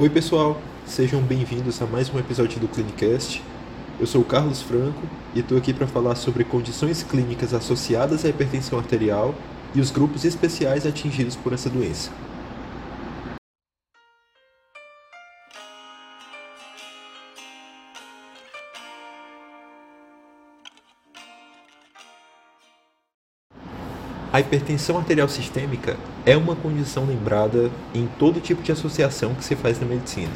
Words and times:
Oi, 0.00 0.08
pessoal, 0.08 0.58
sejam 0.86 1.20
bem-vindos 1.20 1.80
a 1.82 1.86
mais 1.86 2.12
um 2.12 2.18
episódio 2.18 2.58
do 2.58 2.66
Clinicast. 2.66 3.42
Eu 4.00 4.06
sou 4.06 4.22
o 4.22 4.24
Carlos 4.24 4.62
Franco 4.62 5.02
e 5.34 5.40
estou 5.40 5.58
aqui 5.58 5.70
para 5.74 5.86
falar 5.86 6.14
sobre 6.14 6.44
condições 6.44 7.02
clínicas 7.02 7.52
associadas 7.52 8.24
à 8.24 8.30
hipertensão 8.30 8.78
arterial 8.78 9.34
e 9.74 9.80
os 9.80 9.90
grupos 9.90 10.24
especiais 10.24 10.86
atingidos 10.86 11.36
por 11.36 11.52
essa 11.52 11.68
doença. 11.68 12.10
A 24.32 24.40
hipertensão 24.40 24.96
arterial 24.96 25.28
sistêmica 25.28 25.94
é 26.24 26.34
uma 26.38 26.56
condição 26.56 27.04
lembrada 27.04 27.70
em 27.94 28.08
todo 28.18 28.40
tipo 28.40 28.62
de 28.62 28.72
associação 28.72 29.34
que 29.34 29.44
se 29.44 29.54
faz 29.54 29.78
na 29.78 29.86
medicina. 29.86 30.32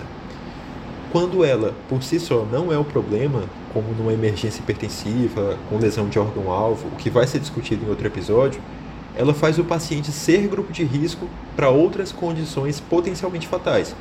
Quando 1.10 1.42
ela, 1.42 1.74
por 1.88 2.02
si 2.02 2.20
só, 2.20 2.44
não 2.44 2.70
é 2.70 2.76
o 2.76 2.84
problema, 2.84 3.44
como 3.72 3.94
numa 3.94 4.12
emergência 4.12 4.60
hipertensiva, 4.60 5.56
com 5.70 5.78
lesão 5.78 6.10
de 6.10 6.18
órgão-alvo, 6.18 6.88
o 6.88 6.96
que 6.96 7.08
vai 7.08 7.26
ser 7.26 7.38
discutido 7.38 7.86
em 7.86 7.88
outro 7.88 8.06
episódio, 8.06 8.60
ela 9.16 9.32
faz 9.32 9.58
o 9.58 9.64
paciente 9.64 10.12
ser 10.12 10.46
grupo 10.46 10.70
de 10.74 10.84
risco 10.84 11.26
para 11.56 11.70
outras 11.70 12.12
condições 12.12 12.78
potencialmente 12.78 13.48
fatais. 13.48 13.96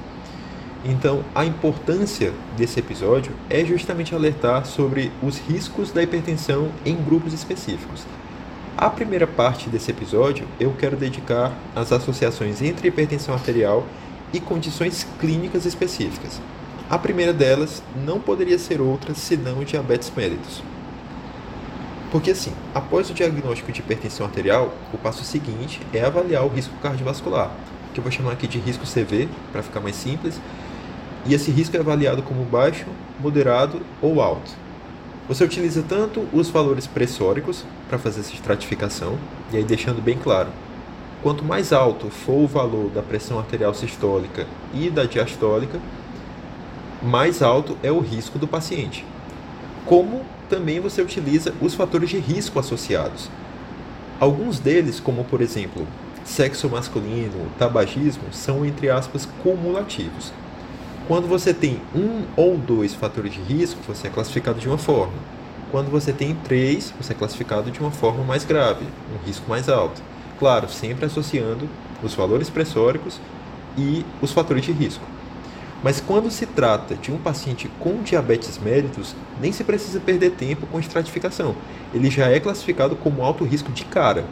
Então, 0.83 1.23
a 1.33 1.45
importância 1.45 2.33
desse 2.57 2.81
episódio 2.81 3.31
é 3.49 3.63
justamente 3.63 4.13
alertar 4.13 4.65
sobre 4.65 5.09
os 5.23 5.37
riscos 5.37 5.93
da 5.93 6.03
hipertensão 6.03 6.69
em 6.85 6.97
grupos 6.97 7.31
específicos. 7.31 8.05
A 8.77 8.89
primeira 8.89 9.25
parte 9.25 9.69
desse 9.69 9.89
episódio 9.89 10.45
eu 10.59 10.73
quero 10.73 10.97
dedicar 10.97 11.53
às 11.73 11.93
associações 11.93 12.61
entre 12.61 12.89
hipertensão 12.89 13.33
arterial 13.33 13.85
e 14.33 14.39
condições 14.41 15.07
clínicas 15.17 15.65
específicas. 15.65 16.41
A 16.89 16.97
primeira 16.97 17.31
delas 17.31 17.81
não 18.05 18.19
poderia 18.19 18.59
ser 18.59 18.81
outra 18.81 19.13
senão 19.13 19.59
o 19.59 19.65
diabetes 19.65 20.11
mellitus. 20.13 20.61
Porque 22.11 22.31
assim, 22.31 22.51
após 22.73 23.09
o 23.09 23.13
diagnóstico 23.13 23.71
de 23.71 23.79
hipertensão 23.79 24.25
arterial, 24.25 24.73
o 24.93 24.97
passo 24.97 25.23
seguinte 25.23 25.79
é 25.93 26.03
avaliar 26.03 26.43
o 26.43 26.49
risco 26.49 26.75
cardiovascular, 26.81 27.51
que 27.93 28.01
eu 28.01 28.03
vou 28.03 28.11
chamar 28.11 28.33
aqui 28.33 28.45
de 28.45 28.59
risco 28.59 28.85
CV, 28.85 29.29
para 29.53 29.63
ficar 29.63 29.79
mais 29.79 29.95
simples, 29.95 30.37
e 31.25 31.33
esse 31.33 31.49
risco 31.49 31.77
é 31.77 31.79
avaliado 31.79 32.21
como 32.21 32.43
baixo, 32.43 32.85
moderado 33.21 33.81
ou 34.01 34.21
alto. 34.21 34.64
Você 35.27 35.43
utiliza 35.43 35.81
tanto 35.81 36.23
os 36.31 36.49
valores 36.49 36.85
pressóricos 36.85 37.65
para 37.89 37.97
fazer 37.97 38.19
essa 38.19 38.33
estratificação, 38.33 39.17
e 39.51 39.57
aí 39.57 39.63
deixando 39.63 39.99
bem 39.99 40.17
claro, 40.17 40.49
quanto 41.23 41.43
mais 41.43 41.73
alto 41.73 42.11
for 42.11 42.43
o 42.43 42.47
valor 42.47 42.91
da 42.91 43.01
pressão 43.01 43.39
arterial 43.39 43.73
sistólica 43.73 44.45
e 44.71 44.87
da 44.87 45.05
diastólica, 45.05 45.79
mais 47.01 47.41
alto 47.41 47.75
é 47.81 47.91
o 47.91 47.99
risco 47.99 48.37
do 48.37 48.47
paciente. 48.47 49.03
Como 49.83 50.21
também 50.47 50.79
você 50.79 51.01
utiliza 51.01 51.55
os 51.59 51.73
fatores 51.73 52.11
de 52.11 52.19
risco 52.19 52.59
associados. 52.59 53.27
Alguns 54.19 54.59
deles, 54.59 54.99
como 54.99 55.23
por 55.23 55.41
exemplo, 55.41 55.87
sexo 56.23 56.69
masculino, 56.69 57.47
tabagismo, 57.57 58.31
são 58.31 58.63
entre 58.63 58.91
aspas 58.91 59.27
cumulativos. 59.41 60.31
Quando 61.07 61.27
você 61.27 61.53
tem 61.53 61.79
um 61.95 62.23
ou 62.35 62.57
dois 62.57 62.95
fatores 62.95 63.31
de 63.31 63.39
risco, 63.39 63.79
você 63.87 64.07
é 64.07 64.09
classificado 64.09 64.59
de 64.59 64.67
uma 64.67 64.79
forma. 64.79 65.13
Quando 65.71 65.91
você 65.91 66.11
tem 66.11 66.33
três, 66.33 66.91
você 66.99 67.13
é 67.13 67.15
classificado 67.15 67.69
de 67.69 67.79
uma 67.79 67.91
forma 67.91 68.23
mais 68.23 68.43
grave, 68.43 68.83
um 69.13 69.23
risco 69.23 69.47
mais 69.47 69.69
alto. 69.69 70.01
Claro, 70.39 70.67
sempre 70.67 71.05
associando 71.05 71.69
os 72.01 72.15
valores 72.15 72.49
pressóricos 72.49 73.21
e 73.77 74.03
os 74.19 74.31
fatores 74.31 74.65
de 74.65 74.71
risco. 74.71 75.03
Mas 75.83 76.01
quando 76.01 76.31
se 76.31 76.47
trata 76.47 76.95
de 76.95 77.11
um 77.11 77.19
paciente 77.19 77.69
com 77.79 78.01
diabetes 78.01 78.57
mellitus, 78.57 79.15
nem 79.39 79.51
se 79.51 79.63
precisa 79.63 79.99
perder 79.99 80.31
tempo 80.31 80.65
com 80.65 80.79
estratificação. 80.79 81.55
Ele 81.93 82.09
já 82.09 82.29
é 82.29 82.39
classificado 82.39 82.95
como 82.95 83.23
alto 83.23 83.43
risco 83.43 83.71
de 83.71 83.85
cara. 83.85 84.25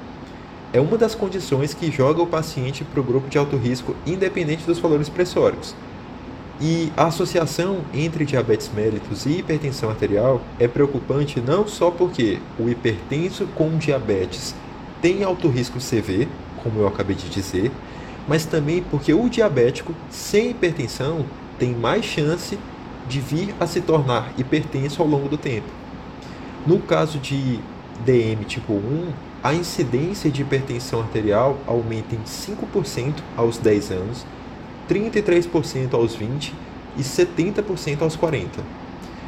É 0.74 0.82
uma 0.82 0.98
das 0.98 1.14
condições 1.14 1.72
que 1.72 1.92
joga 1.92 2.24
o 2.24 2.28
paciente 2.28 2.84
para 2.84 3.00
o 3.00 3.04
grupo 3.04 3.30
de 3.30 3.38
alto 3.38 3.58
risco, 3.58 3.96
independente 4.08 4.66
dos 4.66 4.80
valores 4.80 5.08
pressóricos. 5.08 5.76
E 6.62 6.92
a 6.96 7.06
associação 7.06 7.82
entre 7.94 8.26
diabetes 8.26 8.70
mellitus 8.74 9.26
e 9.26 9.40
hipertensão 9.40 9.90
arterial 9.90 10.42
é 10.60 10.68
preocupante 10.68 11.42
não 11.42 11.68
só 11.68 11.90
porque 11.90 12.40
o 12.60 12.70
hipertenso 12.70 13.48
com 13.56 13.78
diabetes 13.78 14.56
tem 15.02 15.24
alto 15.24 15.50
risco 15.50 15.80
CV, 15.80 16.28
como 16.62 16.80
eu 16.80 16.88
acabei 16.88 17.16
de 17.16 17.28
dizer, 17.28 17.72
mas 18.28 18.46
também 18.46 18.84
porque 18.84 19.14
o 19.14 19.28
diabético 19.28 19.94
sem 20.10 20.52
hipertensão 20.52 21.26
tem 21.58 21.74
mais 21.74 22.06
chance 22.06 22.58
de 23.08 23.20
vir 23.20 23.54
a 23.60 23.68
se 23.68 23.82
tornar 23.82 24.32
hipertenso 24.38 25.02
ao 25.02 25.08
longo 25.08 25.28
do 25.28 25.38
tempo. 25.38 25.68
No 26.66 26.80
caso 26.80 27.20
de 27.20 27.60
DM 28.06 28.46
tipo 28.46 28.74
1, 28.74 29.08
a 29.44 29.54
incidência 29.54 30.32
de 30.32 30.42
hipertensão 30.42 31.02
arterial 31.02 31.58
aumenta 31.68 32.16
em 32.16 32.24
5% 32.24 33.16
aos 33.36 33.58
10 33.58 33.92
anos 33.92 34.26
33% 34.90 35.94
aos 35.94 36.16
20 36.16 36.54
e 36.98 37.02
70% 37.02 38.02
aos 38.02 38.16
40. 38.16 38.62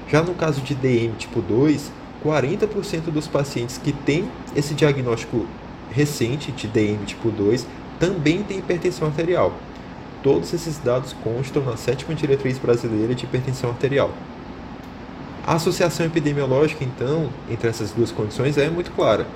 Já 0.10 0.22
no 0.22 0.34
caso 0.34 0.62
de 0.62 0.76
DM 0.76 1.14
tipo 1.18 1.42
2, 1.42 1.92
40% 2.24 3.12
dos 3.12 3.28
pacientes 3.28 3.78
que 3.78 3.92
têm 3.92 4.30
esse 4.56 4.74
diagnóstico 4.74 5.46
recente 5.92 6.52
de 6.52 6.68
DM 6.68 7.06
tipo 7.06 7.30
2 7.30 7.66
também 8.00 8.44
têm 8.44 8.60
hipertensão 8.60 9.08
arterial. 9.08 9.54
Todos 10.22 10.54
esses 10.54 10.78
dados 10.78 11.14
constam 11.24 11.64
na 11.64 11.78
sétima 11.78 12.16
diretriz 12.16 12.58
brasileira 12.58 13.14
de 13.14 13.26
hipertensão 13.26 13.70
arterial. 13.70 14.12
A 15.46 15.54
associação 15.54 16.06
epidemiológica, 16.06 16.84
então, 16.84 17.30
entre 17.50 17.70
essas 17.70 17.92
duas 17.92 18.12
condições 18.12 18.58
é 18.58 18.68
muito 18.68 18.92
clara, 18.92 19.28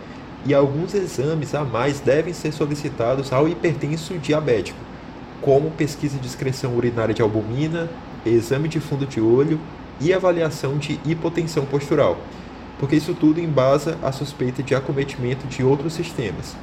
e 0.46 0.54
alguns 0.54 0.96
exames 0.96 1.54
a 1.54 1.64
mais 1.64 2.00
devem 2.00 2.34
ser 2.34 2.52
solicitados 2.52 3.32
ao 3.32 3.48
hipertenso 3.48 4.18
diabético, 4.18 4.80
como 5.42 5.72
pesquisa 5.72 6.18
de 6.18 6.28
excreção 6.28 6.76
urinária 6.76 7.14
de 7.14 7.22
albumina, 7.22 7.90
exame 8.26 8.68
de 8.68 8.80
fundo 8.80 9.06
de 9.06 9.22
olho 9.22 9.60
e 10.00 10.14
avaliação 10.14 10.78
de 10.78 11.00
hipotensão 11.06 11.66
postural, 11.66 12.18
porque 12.80 12.96
isso 12.96 13.14
tudo 13.14 13.40
embasa 13.40 13.98
a 14.04 14.12
suspeita 14.12 14.64
de 14.64 14.76
acometimento 14.76 15.48
de 15.48 15.64
outros 15.64 15.94
sistemas. 15.94 16.56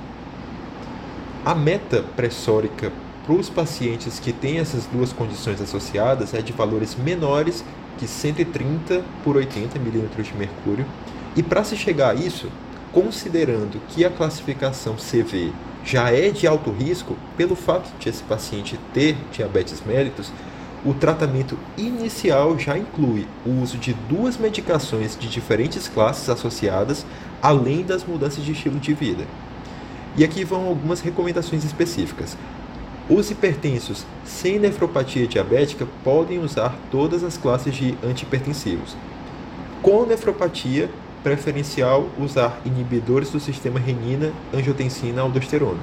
A 1.44 1.54
meta 1.54 2.02
pressórica 2.16 2.92
para 3.24 3.34
os 3.34 3.50
pacientes 3.50 4.20
que 4.20 4.32
têm 4.32 4.58
essas 4.58 4.86
duas 4.86 5.12
condições 5.12 5.60
associadas 5.60 6.32
é 6.32 6.40
de 6.40 6.52
valores 6.52 6.94
menores 6.94 7.64
que 7.98 8.06
130 8.06 9.02
por 9.24 9.36
80 9.36 9.78
milímetros 9.78 10.26
de 10.26 10.34
mercúrio, 10.34 10.86
e 11.34 11.42
para 11.42 11.64
se 11.64 11.76
chegar 11.76 12.10
a 12.10 12.14
isso, 12.14 12.48
considerando 12.92 13.80
que 13.88 14.04
a 14.04 14.10
classificação 14.10 14.94
CV 14.94 15.52
já 15.86 16.10
é 16.10 16.30
de 16.30 16.48
alto 16.48 16.72
risco 16.72 17.16
pelo 17.36 17.54
fato 17.54 17.88
de 18.00 18.08
esse 18.08 18.22
paciente 18.24 18.78
ter 18.92 19.16
diabetes 19.32 19.80
mellitus, 19.86 20.32
o 20.84 20.92
tratamento 20.92 21.56
inicial 21.78 22.58
já 22.58 22.76
inclui 22.76 23.26
o 23.46 23.62
uso 23.62 23.78
de 23.78 23.94
duas 24.08 24.36
medicações 24.36 25.16
de 25.16 25.28
diferentes 25.28 25.86
classes 25.88 26.28
associadas, 26.28 27.06
além 27.40 27.84
das 27.84 28.04
mudanças 28.04 28.44
de 28.44 28.52
estilo 28.52 28.80
de 28.80 28.92
vida. 28.94 29.24
E 30.16 30.24
aqui 30.24 30.44
vão 30.44 30.66
algumas 30.66 31.00
recomendações 31.00 31.64
específicas. 31.64 32.36
Os 33.08 33.30
hipertensos 33.30 34.04
sem 34.24 34.58
nefropatia 34.58 35.28
diabética 35.28 35.86
podem 36.02 36.40
usar 36.40 36.76
todas 36.90 37.22
as 37.22 37.36
classes 37.36 37.72
de 37.72 37.96
antihipertensivos. 38.02 38.96
Com 39.82 40.04
nefropatia, 40.04 40.90
preferencial 41.26 42.08
usar 42.20 42.60
inibidores 42.64 43.30
do 43.30 43.40
sistema 43.40 43.80
renina, 43.80 44.32
angiotensina, 44.54 45.22
aldosterona. 45.22 45.80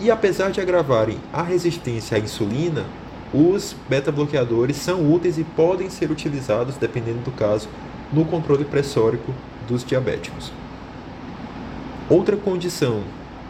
E 0.00 0.10
apesar 0.10 0.50
de 0.50 0.60
agravarem 0.60 1.18
a 1.32 1.40
resistência 1.40 2.16
à 2.16 2.18
insulina, 2.18 2.84
os 3.32 3.76
beta-bloqueadores 3.88 4.76
são 4.76 5.08
úteis 5.08 5.38
e 5.38 5.44
podem 5.44 5.88
ser 5.88 6.10
utilizados, 6.10 6.76
dependendo 6.76 7.20
do 7.20 7.30
caso, 7.30 7.68
no 8.12 8.24
controle 8.24 8.64
pressórico 8.64 9.32
dos 9.68 9.84
diabéticos. 9.84 10.50
Outra 12.10 12.36
condição 12.36 13.04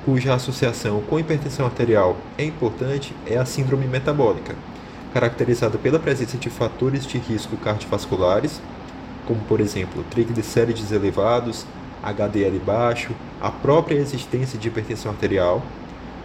cuja 0.05 0.35
associação 0.35 1.00
com 1.00 1.19
hipertensão 1.19 1.64
arterial 1.64 2.19
é 2.37 2.44
importante 2.44 3.14
é 3.26 3.38
a 3.38 3.46
síndrome 3.46 3.87
metabólica, 3.87 4.55
caracterizada 5.14 5.79
pela 5.79 5.99
presença 5.99 6.37
de 6.37 6.50
fatores 6.50 7.06
de 7.06 7.17
risco 7.17 7.56
cardiovasculares, 7.56 8.61
como 9.26 9.40
por 9.40 9.61
exemplo 9.61 10.05
triglicérides 10.11 10.93
elevados, 10.93 11.67
HDL 12.02 12.58
baixo, 12.64 13.12
a 13.40 13.50
própria 13.50 13.96
existência 13.96 14.58
de 14.58 14.69
hipertensão 14.69 15.11
arterial, 15.11 15.62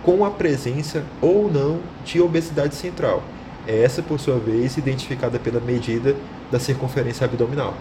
com 0.04 0.26
a 0.26 0.32
presença 0.32 1.04
ou 1.22 1.52
não 1.52 1.80
de 2.04 2.22
obesidade 2.22 2.76
central. 2.76 3.24
É 3.68 3.84
essa, 3.84 4.02
por 4.02 4.20
sua 4.20 4.40
vez, 4.40 4.78
identificada 4.78 5.38
pela 5.38 5.60
medida 5.60 6.16
da 6.52 6.60
circunferência 6.60 7.26
abdominal. 7.26 7.76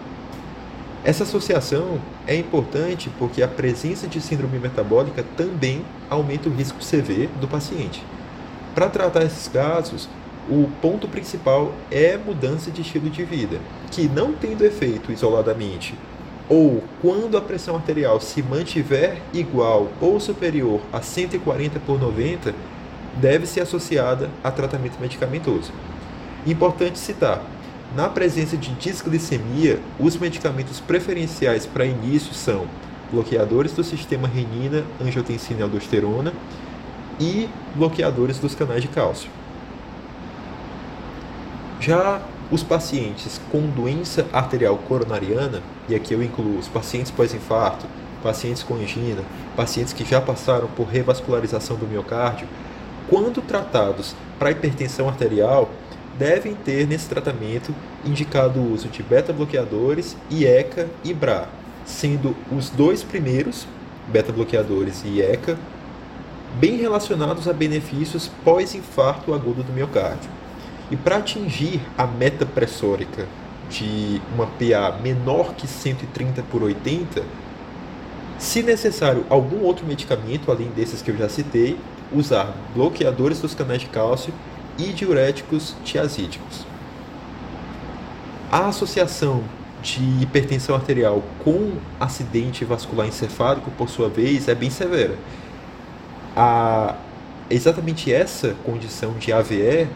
Essa 1.03 1.23
associação 1.23 1.99
é 2.27 2.37
importante 2.37 3.11
porque 3.19 3.43
a 3.43 3.49
presença 3.49 4.07
de 4.07 4.21
síndrome 4.21 4.59
metabólica 4.59 5.25
também 5.37 5.83
aumenta 6.11 6.51
o 6.51 6.53
risco 6.53 6.79
CV 6.79 7.29
do 7.41 7.49
paciente. 7.49 8.05
Para 8.75 8.91
tratar 8.91 9.25
esses 9.25 9.49
casos, 9.49 10.09
o 10.51 10.69
ponto 10.83 11.07
principal 11.07 11.73
é 11.91 12.17
mudança 12.17 12.73
de 12.73 12.83
estilo 12.83 13.09
de 13.09 13.23
vida, 13.23 13.59
que 13.91 14.09
não 14.09 14.33
tendo 14.33 14.65
efeito 14.65 15.13
isoladamente, 15.13 15.95
ou 16.49 16.83
quando 17.01 17.39
a 17.39 17.41
pressão 17.41 17.77
arterial 17.77 18.21
se 18.21 18.43
mantiver 18.43 19.23
igual 19.33 19.89
ou 20.01 20.19
superior 20.19 20.81
a 20.93 21.01
140 21.01 21.79
por 21.79 22.01
90, 22.01 22.53
deve 23.21 23.47
ser 23.47 23.61
associada 23.61 24.29
a 24.43 24.51
tratamento 24.51 25.01
medicamentoso. 25.01 25.73
Importante 26.45 26.99
citar, 26.99 27.45
na 27.95 28.09
presença 28.09 28.57
de 28.57 28.73
disglicemia, 28.75 29.79
os 29.99 30.17
medicamentos 30.17 30.81
preferenciais 30.81 31.67
para 31.67 31.87
início 31.87 32.35
são 32.35 32.67
bloqueadores 33.13 33.73
do 33.73 33.85
sistema 33.85 34.27
renina, 34.27 34.85
angiotensina 35.01 35.61
e 35.61 35.63
aldosterona 35.63 36.33
e 37.21 37.49
bloqueadores 37.75 38.39
dos 38.39 38.55
canais 38.55 38.83
de 38.83 38.89
cálcio. 38.89 39.40
Já 41.81 42.21
os 42.51 42.63
pacientes 42.63 43.41
com 43.51 43.63
doença 43.63 44.27
arterial 44.35 44.77
coronariana, 44.77 45.63
e 45.89 45.95
aqui 45.95 46.13
eu 46.13 46.23
incluo 46.23 46.59
os 46.59 46.69
pacientes 46.69 47.11
pós-infarto, 47.11 47.87
pacientes 48.23 48.63
com 48.63 48.75
angina, 48.75 49.23
pacientes 49.57 49.95
que 49.95 50.05
já 50.05 50.21
passaram 50.21 50.69
por 50.69 50.87
revascularização 50.87 51.79
do 51.79 51.87
miocárdio, 51.87 52.47
quando 53.09 53.41
tratados 53.41 54.15
para 54.39 54.51
hipertensão 54.51 55.09
arterial, 55.09 55.71
devem 56.19 56.55
ter 56.55 56.87
nesse 56.87 57.09
tratamento 57.09 57.75
indicado 58.05 58.61
o 58.61 58.75
uso 58.75 58.89
de 58.89 59.03
beta-bloqueadores, 59.03 60.19
IECA 60.31 60.87
e 61.03 61.15
BRA, 61.15 61.49
sendo 61.87 62.37
os 62.53 62.69
dois 62.69 63.03
primeiros, 63.03 63.67
beta-bloqueadores 64.07 65.03
e 65.03 65.21
IECA, 65.21 65.59
bem 66.57 66.77
relacionados 66.77 67.49
a 67.49 67.55
benefícios 67.55 68.31
pós-infarto 68.45 69.33
agudo 69.33 69.63
do 69.63 69.73
miocárdio. 69.73 70.40
E 70.91 70.97
para 70.97 71.17
atingir 71.17 71.81
a 71.97 72.07
meta 72.07 72.45
pressórica 72.45 73.27
de 73.71 74.21
uma 74.35 74.47
PA 74.47 74.99
menor 75.01 75.55
que 75.55 75.67
130 75.67 76.43
por 76.51 76.63
80, 76.63 77.23
se 78.39 78.63
necessário 78.63 79.25
algum 79.29 79.63
outro 79.63 79.87
medicamento 79.87 80.51
além 80.51 80.69
desses 80.71 81.01
que 81.01 81.11
eu 81.11 81.17
já 81.17 81.29
citei, 81.29 81.79
usar 82.13 82.53
bloqueadores 82.75 83.41
dos 83.41 83.55
canais 83.55 83.83
de 83.83 83.87
cálcio 83.87 84.35
e 84.77 84.93
diuréticos 84.93 85.77
tiazídicos. 85.85 86.67
A 88.51 88.67
associação 88.67 89.45
de 89.83 90.03
hipertensão 90.21 90.75
arterial 90.75 91.23
com 91.45 91.73
acidente 91.99 92.65
vascular 92.65 93.07
encefálico, 93.07 93.71
por 93.73 93.89
sua 93.89 94.09
vez, 94.09 94.49
é 94.49 94.55
bem 94.55 94.71
severa. 94.71 95.17
A, 96.37 96.97
exatamente 97.49 98.13
essa 98.13 98.57
condição 98.65 99.13
de 99.15 99.33
AVE 99.33 99.89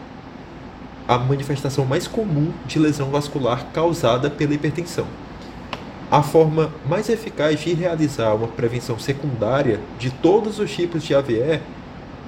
a 1.07 1.17
manifestação 1.17 1.85
mais 1.85 2.07
comum 2.07 2.51
de 2.65 2.79
lesão 2.79 3.09
vascular 3.09 3.67
causada 3.71 4.29
pela 4.29 4.53
hipertensão. 4.53 5.05
A 6.09 6.21
forma 6.21 6.71
mais 6.87 7.09
eficaz 7.09 7.59
de 7.59 7.73
realizar 7.73 8.33
uma 8.33 8.47
prevenção 8.47 8.97
secundária 8.97 9.79
de 9.99 10.09
todos 10.09 10.59
os 10.59 10.71
tipos 10.71 11.03
de 11.03 11.15
AVE 11.15 11.61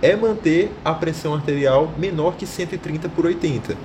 é 0.02 0.16
manter 0.16 0.72
a 0.84 0.94
pressão 0.94 1.34
arterial 1.34 1.92
menor 1.98 2.36
que 2.36 2.46
130 2.46 3.10
por 3.10 3.26
80. 3.26 3.76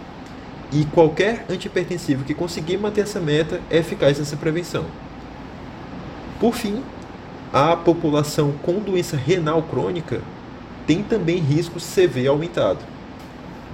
E 0.72 0.84
qualquer 0.86 1.44
antihipertensivo 1.48 2.24
que 2.24 2.34
conseguir 2.34 2.78
manter 2.78 3.02
essa 3.02 3.20
meta 3.20 3.60
é 3.70 3.78
eficaz 3.78 4.18
nessa 4.18 4.36
prevenção. 4.36 4.86
Por 6.40 6.54
fim, 6.54 6.82
a 7.52 7.76
população 7.76 8.52
com 8.62 8.80
doença 8.80 9.16
renal 9.16 9.62
crônica 9.62 10.22
tem 10.86 11.02
também 11.02 11.36
risco 11.36 11.78
CV 11.78 12.26
aumentado. 12.26 12.91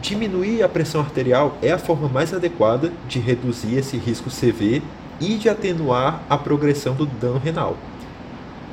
Diminuir 0.01 0.63
a 0.63 0.69
pressão 0.69 1.01
arterial 1.01 1.59
é 1.61 1.73
a 1.73 1.79
forma 1.79 2.09
mais 2.09 2.33
adequada 2.33 2.93
de 3.09 3.19
reduzir 3.19 3.77
esse 3.77 3.97
risco 3.97 4.31
CV 4.31 4.81
e 5.21 5.35
de 5.35 5.49
atenuar 5.49 6.23
a 6.31 6.39
progressão 6.39 6.95
do 6.95 7.05
dano 7.05 7.39
renal. 7.39 7.77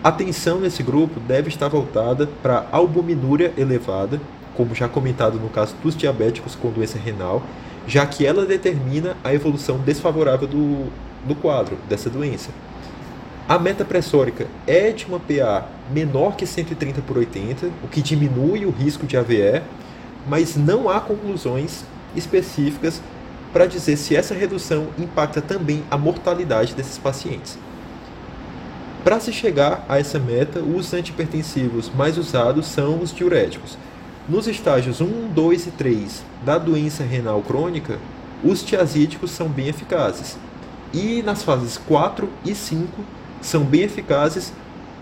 A 0.04 0.10
atenção 0.10 0.60
nesse 0.60 0.84
grupo 0.84 1.20
deve 1.20 1.50
estar 1.50 1.68
voltada 1.68 2.30
para 2.44 2.68
albuminúria 2.72 3.52
elevada, 3.58 4.22
como 4.56 4.76
já 4.76 4.88
comentado 4.88 5.40
no 5.40 5.50
caso 5.50 5.76
dos 5.82 5.98
diabéticos 5.98 6.54
com 6.54 6.70
doença 6.70 7.00
renal, 7.00 7.42
já 7.88 8.06
que 8.06 8.24
ela 8.24 8.46
determina 8.46 9.18
a 9.24 9.34
evolução 9.34 9.80
desfavorável 9.80 10.48
do, 10.48 10.92
do 11.28 11.34
quadro 11.34 11.76
dessa 11.90 12.08
doença. 12.08 12.52
A 13.50 13.58
meta 13.58 13.84
pressórica 13.84 14.46
é 14.68 14.92
de 14.92 15.06
uma 15.06 15.20
PA 15.20 15.68
menor 15.92 16.36
que 16.36 16.46
130 16.46 17.02
por 17.02 17.18
80, 17.18 17.68
o 17.84 17.88
que 17.88 18.02
diminui 18.02 18.66
o 18.66 18.70
risco 18.70 19.08
de 19.08 19.18
AVE, 19.18 19.64
mas 20.28 20.56
não 20.56 20.90
há 20.90 21.00
conclusões 21.00 21.84
específicas 22.16 23.02
para 23.54 23.66
dizer 23.66 23.98
se 23.98 24.16
essa 24.16 24.34
redução 24.34 24.88
impacta 24.98 25.42
também 25.42 25.84
a 25.90 25.98
mortalidade 25.98 26.74
desses 26.74 26.98
pacientes. 26.98 27.58
Para 29.04 29.20
se 29.20 29.32
chegar 29.32 29.86
a 29.88 30.00
essa 30.00 30.20
meta, 30.20 30.60
os 30.60 30.94
antipertensivos 30.94 31.92
mais 31.94 32.18
usados 32.18 32.66
são 32.66 33.00
os 33.02 33.14
diuréticos. 33.14 33.78
Nos 34.28 34.48
estágios 34.48 35.00
1, 35.00 35.28
2 35.28 35.68
e 35.68 35.72
3 35.72 36.24
da 36.44 36.58
doença 36.58 37.04
renal 37.04 37.42
crônica, 37.44 38.00
os 38.44 38.64
tiazídicos 38.64 39.32
são 39.32 39.48
bem 39.48 39.68
eficazes. 39.68 40.38
E 40.92 41.22
nas 41.22 41.44
fases 41.44 41.78
4 41.78 42.28
e 42.44 42.56
5 42.56 42.88
são 43.42 43.64
bem 43.64 43.84
eficazes 43.84 44.52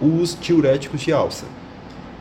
os 0.02 0.38
diuréticos 0.40 1.02
de 1.02 1.14
alça. 1.14 1.46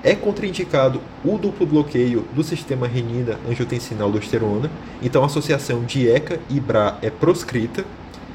É 0.05 0.17
contraindicado 0.17 1.01
o 1.25 1.39
duplo 1.39 1.65
bloqueio 1.65 2.27
do 2.35 2.43
sistema 2.43 2.89
renina 2.89 3.39
angiotensina 3.49 4.03
aldosterona, 4.03 4.69
então 5.01 5.23
a 5.23 5.27
associação 5.27 5.85
de 5.85 6.09
ECA 6.09 6.41
e 6.51 6.59
BRA 6.59 6.99
é 7.01 7.09
proscrita, 7.09 7.85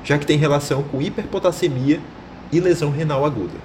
já 0.02 0.18
que 0.18 0.26
tem 0.26 0.38
relação 0.38 0.82
com 0.84 1.02
hiperpotassemia 1.02 2.00
e 2.54 2.62
lesão 2.62 2.90
renal 2.90 3.26
aguda. 3.26 3.60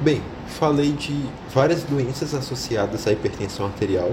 Bem, 0.00 0.20
falei 0.58 0.90
de 0.90 1.24
várias 1.54 1.84
doenças 1.84 2.34
associadas 2.34 3.06
à 3.06 3.12
hipertensão 3.12 3.66
arterial 3.66 4.12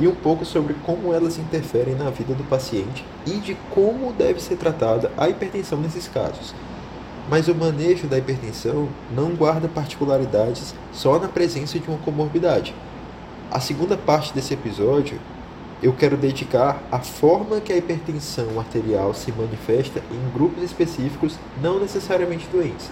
e 0.00 0.06
um 0.06 0.14
pouco 0.14 0.44
sobre 0.44 0.74
como 0.84 1.12
elas 1.12 1.38
interferem 1.38 1.94
na 1.94 2.10
vida 2.10 2.34
do 2.34 2.44
paciente 2.44 3.04
e 3.26 3.32
de 3.32 3.56
como 3.70 4.12
deve 4.12 4.40
ser 4.40 4.56
tratada 4.56 5.10
a 5.16 5.28
hipertensão 5.28 5.80
nesses 5.80 6.06
casos. 6.06 6.54
Mas 7.28 7.48
o 7.48 7.54
manejo 7.54 8.06
da 8.06 8.16
hipertensão 8.16 8.88
não 9.14 9.30
guarda 9.30 9.68
particularidades 9.68 10.74
só 10.92 11.18
na 11.18 11.28
presença 11.28 11.78
de 11.78 11.88
uma 11.88 11.98
comorbidade. 11.98 12.74
A 13.50 13.60
segunda 13.60 13.96
parte 13.96 14.32
desse 14.32 14.54
episódio 14.54 15.18
eu 15.82 15.92
quero 15.92 16.16
dedicar 16.16 16.82
à 16.90 16.98
forma 16.98 17.60
que 17.60 17.72
a 17.72 17.76
hipertensão 17.76 18.58
arterial 18.58 19.14
se 19.14 19.30
manifesta 19.30 20.02
em 20.10 20.32
grupos 20.32 20.62
específicos 20.62 21.38
não 21.62 21.78
necessariamente 21.78 22.48
doentes. 22.50 22.90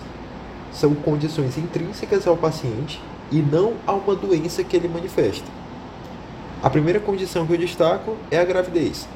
São 0.73 0.95
condições 0.95 1.59
intrínsecas 1.59 2.27
ao 2.27 2.37
paciente 2.37 3.01
e 3.33 3.41
não 3.41 3.75
a 3.87 3.93
uma 3.93 4.15
doença 4.15 4.63
que 4.63 4.77
ele 4.77 4.87
manifesta. 4.89 5.56
A 6.63 6.71
primeira 6.71 6.99
condição 6.99 7.47
que 7.47 7.53
eu 7.53 7.59
destaco 7.59 8.17
é 8.31 8.39
a 8.39 8.45
gravidez. 8.45 9.07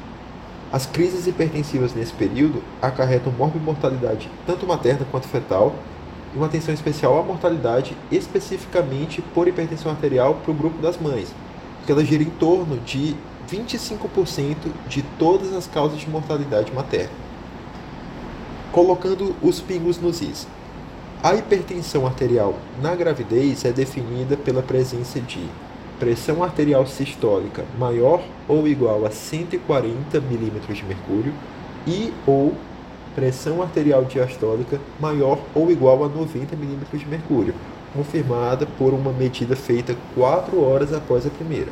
As 0.70 0.84
crises 0.84 1.26
hipertensivas 1.26 1.94
nesse 1.94 2.12
período 2.12 2.62
acarretam 2.82 3.32
morbimortalidade 3.32 4.30
tanto 4.46 4.66
materna 4.66 5.06
quanto 5.10 5.26
fetal 5.26 5.74
e 6.34 6.36
uma 6.36 6.46
atenção 6.46 6.72
especial 6.72 7.18
à 7.18 7.22
mortalidade 7.22 7.96
especificamente 8.12 9.22
por 9.34 9.48
hipertensão 9.48 9.90
arterial 9.90 10.34
para 10.34 10.50
o 10.52 10.54
grupo 10.54 10.80
das 10.82 10.98
mães, 10.98 11.34
porque 11.78 11.90
ela 11.90 12.04
gira 12.04 12.22
em 12.22 12.30
torno 12.30 12.78
de 12.78 13.16
25% 13.50 14.56
de 14.86 15.02
todas 15.18 15.52
as 15.54 15.66
causas 15.66 15.98
de 15.98 16.10
mortalidade 16.10 16.70
materna. 16.72 17.10
Colocando 18.70 19.34
os 19.42 19.60
pingos 19.60 19.98
nos 19.98 20.20
is. 20.20 20.46
A 21.22 21.34
hipertensão 21.34 22.06
arterial 22.06 22.54
na 22.80 22.94
gravidez 22.94 23.64
é 23.64 23.72
definida 23.72 24.36
pela 24.36 24.62
presença 24.62 25.18
de 25.20 25.48
pressão 26.00 26.42
arterial 26.42 26.86
sistólica 26.86 27.62
maior 27.78 28.22
ou 28.48 28.66
igual 28.66 29.04
a 29.04 29.10
140 29.10 30.18
milímetros 30.22 30.78
de 30.78 30.84
mercúrio 30.84 31.34
e 31.86 32.10
ou 32.26 32.54
pressão 33.14 33.60
arterial 33.60 34.04
diastólica 34.04 34.80
maior 34.98 35.38
ou 35.54 35.70
igual 35.70 36.02
a 36.02 36.08
90 36.08 36.56
milímetros 36.56 37.00
de 37.00 37.06
mercúrio, 37.06 37.54
confirmada 37.92 38.66
por 38.78 38.94
uma 38.94 39.12
medida 39.12 39.54
feita 39.54 39.94
4 40.14 40.60
horas 40.62 40.94
após 40.94 41.26
a 41.26 41.30
primeira. 41.30 41.70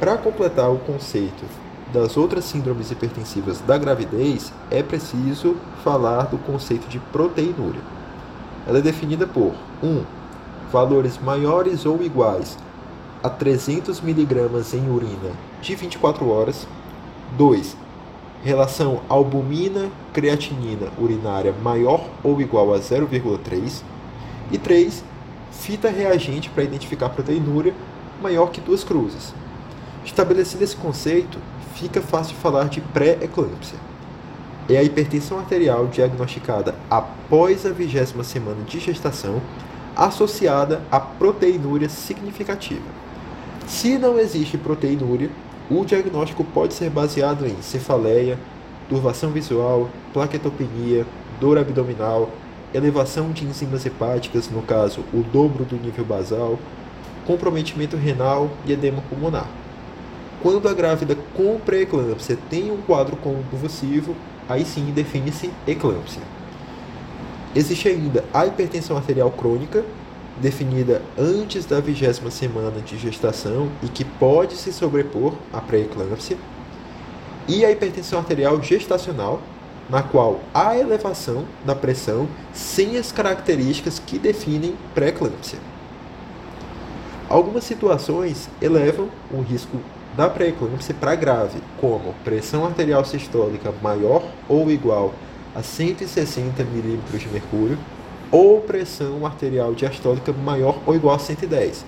Para 0.00 0.16
completar 0.16 0.70
o 0.70 0.78
conceito 0.78 1.44
das 1.92 2.16
outras 2.16 2.44
síndromes 2.44 2.90
hipertensivas 2.90 3.60
da 3.60 3.78
gravidez, 3.78 4.52
é 4.70 4.82
preciso 4.82 5.56
falar 5.84 6.24
do 6.24 6.38
conceito 6.38 6.88
de 6.88 6.98
proteinúria. 6.98 7.80
Ela 8.66 8.78
é 8.78 8.82
definida 8.82 9.26
por 9.26 9.54
1. 9.82 9.86
Um, 9.86 10.04
valores 10.70 11.18
maiores 11.18 11.86
ou 11.86 12.02
iguais 12.02 12.58
a 13.22 13.28
300 13.28 14.00
mg 14.00 14.76
em 14.76 14.90
urina 14.90 15.32
de 15.60 15.74
24 15.74 16.28
horas. 16.28 16.66
2. 17.36 17.76
relação 18.42 19.02
albumina 19.08 19.90
creatinina 20.14 20.88
urinária 20.98 21.52
maior 21.62 22.08
ou 22.24 22.40
igual 22.40 22.72
a 22.72 22.78
0,3 22.78 23.82
e 24.50 24.56
3 24.56 25.04
fita 25.50 25.90
reagente 25.90 26.48
para 26.48 26.64
identificar 26.64 27.10
proteinúria 27.10 27.74
maior 28.22 28.50
que 28.50 28.60
duas 28.60 28.82
cruzes. 28.84 29.34
Estabelecido 30.04 30.64
esse 30.64 30.76
conceito, 30.76 31.38
fica 31.74 32.00
fácil 32.00 32.34
falar 32.36 32.68
de 32.68 32.80
pré-eclâmpsia. 32.80 33.78
É 34.68 34.76
a 34.76 34.82
hipertensão 34.82 35.38
arterial 35.38 35.86
diagnosticada 35.86 36.74
após 36.90 37.64
a 37.64 37.70
vigésima 37.70 38.24
semana 38.24 38.62
de 38.66 38.78
gestação, 38.80 39.40
associada 39.96 40.82
a 40.90 41.00
proteinúria 41.00 41.88
significativa. 41.88 43.07
Se 43.68 43.98
não 43.98 44.18
existe 44.18 44.56
proteinúria, 44.56 45.30
o 45.70 45.84
diagnóstico 45.84 46.42
pode 46.42 46.72
ser 46.72 46.88
baseado 46.88 47.46
em 47.46 47.60
cefaleia, 47.60 48.38
turvação 48.88 49.30
visual, 49.30 49.90
plaquetopenia, 50.14 51.06
dor 51.38 51.58
abdominal, 51.58 52.30
elevação 52.72 53.30
de 53.30 53.44
enzimas 53.44 53.84
hepáticas, 53.84 54.48
no 54.50 54.62
caso, 54.62 55.04
o 55.12 55.22
dobro 55.22 55.66
do 55.66 55.76
nível 55.76 56.02
basal, 56.02 56.58
comprometimento 57.26 57.94
renal 57.94 58.50
e 58.66 58.72
edema 58.72 59.02
pulmonar. 59.10 59.46
Quando 60.42 60.66
a 60.66 60.72
grávida 60.72 61.14
com 61.36 61.60
pré-eclâmpsia 61.60 62.38
tem 62.48 62.70
um 62.70 62.78
quadro 62.78 63.16
convulsivo, 63.16 64.16
aí 64.48 64.64
sim 64.64 64.90
define-se 64.94 65.50
eclâmpsia. 65.66 66.22
Existe 67.54 67.86
ainda 67.88 68.24
a 68.32 68.46
hipertensão 68.46 68.96
arterial 68.96 69.30
crônica, 69.30 69.84
definida 70.40 71.02
antes 71.18 71.64
da 71.64 71.80
vigésima 71.80 72.30
semana 72.30 72.80
de 72.80 72.96
gestação 72.96 73.68
e 73.82 73.88
que 73.88 74.04
pode 74.04 74.56
se 74.56 74.72
sobrepor 74.72 75.34
à 75.52 75.60
pré-eclâmpsia, 75.60 76.36
e 77.46 77.64
a 77.64 77.70
hipertensão 77.70 78.18
arterial 78.18 78.62
gestacional, 78.62 79.40
na 79.88 80.02
qual 80.02 80.40
há 80.52 80.76
elevação 80.76 81.46
da 81.64 81.74
pressão 81.74 82.28
sem 82.52 82.98
as 82.98 83.10
características 83.10 83.98
que 83.98 84.18
definem 84.18 84.74
pré-eclâmpsia. 84.94 85.58
Algumas 87.28 87.64
situações 87.64 88.48
elevam 88.60 89.08
o 89.30 89.40
risco 89.40 89.78
da 90.16 90.28
pré-eclâmpsia 90.28 90.94
para 90.98 91.14
grave, 91.14 91.60
como 91.80 92.14
pressão 92.24 92.66
arterial 92.66 93.04
sistólica 93.04 93.72
maior 93.82 94.22
ou 94.48 94.70
igual 94.70 95.14
a 95.54 95.62
160 95.62 96.64
milímetros 96.64 97.20
de 97.20 97.28
mercúrio, 97.28 97.78
ou 98.30 98.60
pressão 98.60 99.24
arterial 99.24 99.74
diastólica 99.74 100.32
maior 100.32 100.78
ou 100.86 100.94
igual 100.94 101.16
a 101.16 101.18
110. 101.18 101.84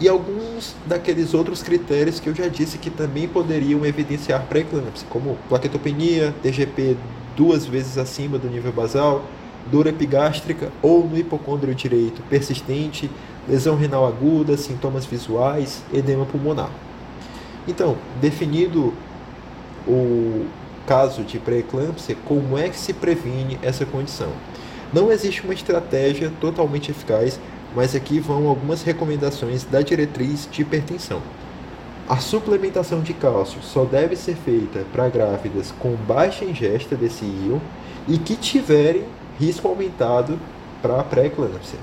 E 0.00 0.08
alguns 0.08 0.74
daqueles 0.86 1.34
outros 1.34 1.62
critérios 1.62 2.18
que 2.18 2.28
eu 2.28 2.34
já 2.34 2.48
disse 2.48 2.78
que 2.78 2.90
também 2.90 3.28
poderiam 3.28 3.84
evidenciar 3.86 4.44
pré-eclâmpsia, 4.48 5.06
como 5.08 5.38
plaquetopenia, 5.48 6.34
TGP 6.42 6.96
duas 7.36 7.64
vezes 7.64 7.96
acima 7.96 8.38
do 8.38 8.48
nível 8.48 8.72
basal, 8.72 9.24
dor 9.70 9.86
epigástrica 9.86 10.70
ou 10.82 11.06
no 11.06 11.16
hipocôndrio 11.16 11.74
direito 11.74 12.22
persistente, 12.28 13.10
lesão 13.48 13.76
renal 13.76 14.06
aguda, 14.06 14.56
sintomas 14.56 15.06
visuais, 15.06 15.82
edema 15.92 16.24
pulmonar. 16.24 16.70
Então, 17.66 17.96
definido 18.20 18.92
o 19.86 20.46
caso 20.86 21.22
de 21.22 21.38
pré-eclâmpsia, 21.38 22.16
como 22.24 22.58
é 22.58 22.68
que 22.68 22.76
se 22.76 22.92
previne 22.92 23.58
essa 23.62 23.86
condição? 23.86 24.30
Não 24.94 25.10
existe 25.10 25.42
uma 25.42 25.52
estratégia 25.52 26.30
totalmente 26.40 26.92
eficaz, 26.92 27.40
mas 27.74 27.96
aqui 27.96 28.20
vão 28.20 28.46
algumas 28.46 28.84
recomendações 28.84 29.64
da 29.64 29.82
diretriz 29.82 30.48
de 30.48 30.62
hipertensão. 30.62 31.20
A 32.08 32.18
suplementação 32.18 33.00
de 33.00 33.12
cálcio 33.12 33.60
só 33.60 33.84
deve 33.84 34.14
ser 34.14 34.36
feita 34.36 34.84
para 34.92 35.08
grávidas 35.08 35.74
com 35.80 35.96
baixa 35.96 36.44
ingesta 36.44 36.94
desse 36.94 37.24
íon 37.24 37.58
e 38.06 38.18
que 38.18 38.36
tiverem 38.36 39.02
risco 39.36 39.66
aumentado 39.66 40.38
para 40.80 41.00
a 41.00 41.02
pré-eclâmpsia. 41.02 41.80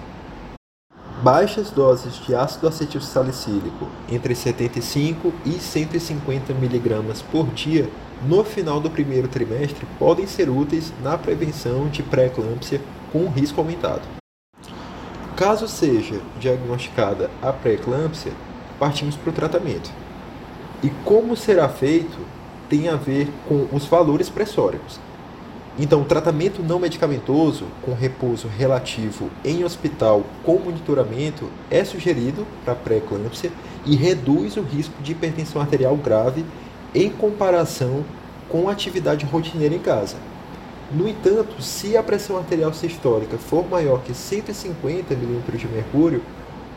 Baixas 1.21 1.69
doses 1.69 2.15
de 2.25 2.33
ácido 2.33 2.69
acetil 2.69 3.01
salicílico, 3.01 3.89
entre 4.09 4.33
75 4.33 5.33
e 5.45 5.59
150 5.59 6.53
mg 6.53 7.23
por 7.29 7.47
dia, 7.47 7.89
no 8.25 8.41
final 8.45 8.79
do 8.79 8.89
primeiro 8.89 9.27
trimestre, 9.27 9.85
podem 9.99 10.25
ser 10.25 10.49
úteis 10.49 10.93
na 11.03 11.17
prevenção 11.17 11.89
de 11.89 12.01
pré-eclâmpsia 12.01 12.79
com 13.11 13.27
risco 13.27 13.59
aumentado. 13.59 14.01
Caso 15.35 15.67
seja 15.67 16.21
diagnosticada 16.39 17.29
a 17.41 17.51
pré-eclâmpsia, 17.51 18.31
partimos 18.79 19.15
para 19.15 19.29
o 19.29 19.33
tratamento. 19.33 19.91
E 20.83 20.89
como 21.03 21.35
será 21.35 21.67
feito 21.67 22.17
tem 22.69 22.87
a 22.87 22.95
ver 22.95 23.27
com 23.47 23.67
os 23.71 23.85
valores 23.85 24.29
pressóricos. 24.29 24.99
Então, 25.79 26.03
tratamento 26.03 26.61
não 26.61 26.79
medicamentoso 26.79 27.65
com 27.81 27.93
repouso 27.93 28.47
relativo 28.47 29.29
em 29.43 29.63
hospital 29.63 30.23
com 30.43 30.59
monitoramento 30.59 31.49
é 31.69 31.83
sugerido 31.83 32.45
para 32.63 32.75
pré-eclâmpsia 32.75 33.51
e 33.85 33.95
reduz 33.95 34.57
o 34.57 34.61
risco 34.61 35.01
de 35.01 35.13
hipertensão 35.13 35.61
arterial 35.61 35.95
grave 35.95 36.45
em 36.93 37.09
comparação 37.09 38.03
com 38.49 38.67
a 38.67 38.73
atividade 38.73 39.25
rotineira 39.25 39.73
em 39.73 39.79
casa. 39.79 40.17
No 40.93 41.07
entanto, 41.07 41.61
se 41.61 41.95
a 41.95 42.03
pressão 42.03 42.37
arterial 42.37 42.73
sistólica 42.73 43.37
for 43.37 43.65
maior 43.65 44.01
que 44.01 44.13
150 44.13 45.13
mm 45.13 45.57
de 45.57 45.67
mercúrio, 45.67 46.21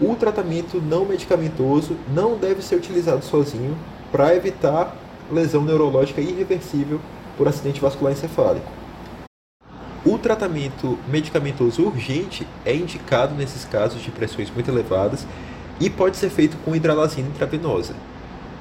o 0.01 0.15
tratamento 0.15 0.81
não 0.81 1.05
medicamentoso 1.05 1.97
não 2.15 2.37
deve 2.37 2.63
ser 2.63 2.77
utilizado 2.77 3.25
sozinho 3.25 3.77
para 4.13 4.35
evitar 4.37 4.97
lesão 5.33 5.65
neurológica 5.65 6.21
irreversível 6.21 7.01
por 7.37 7.49
acidente 7.49 7.81
vascular 7.81 8.13
encefálico. 8.13 8.71
O 10.05 10.17
tratamento 10.17 10.97
medicamentoso 11.09 11.83
urgente 11.83 12.47
é 12.65 12.73
indicado 12.73 13.35
nesses 13.35 13.65
casos 13.65 14.01
de 14.01 14.13
pressões 14.13 14.49
muito 14.49 14.71
elevadas 14.71 15.27
e 15.81 15.91
pode 15.91 16.17
ser 16.17 16.31
feito 16.31 16.57
com 16.59 16.77
hidralazina 16.77 17.29
intravenosa. 17.29 17.95